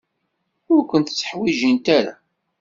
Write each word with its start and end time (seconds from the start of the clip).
Ur 0.73 0.81
kent-tteḥwijint 0.89 1.85
ara. 1.97 2.13